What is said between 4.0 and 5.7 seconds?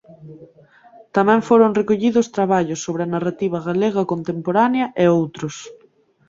contemporánea e outros.